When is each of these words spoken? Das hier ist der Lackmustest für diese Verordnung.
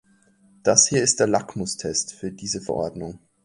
Das 0.63 0.87
hier 0.87 1.03
ist 1.03 1.19
der 1.19 1.27
Lackmustest 1.27 2.13
für 2.15 2.31
diese 2.31 2.59
Verordnung. 2.59 3.19